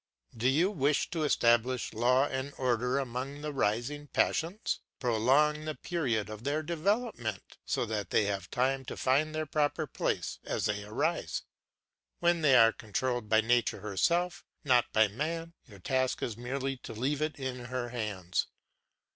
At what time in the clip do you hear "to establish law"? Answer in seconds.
1.11-2.25